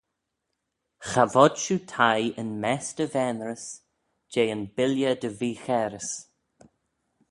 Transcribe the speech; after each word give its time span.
Cha 1.09 1.23
vod 1.33 1.53
shiu 1.61 1.77
teih 1.91 2.27
yn 2.41 2.51
mess 2.61 2.87
dy 2.97 3.05
vaynrys 3.13 3.65
jeh 4.31 4.51
yn 4.55 4.63
billey 4.75 5.15
dy 5.21 5.29
veechairys. 5.39 6.09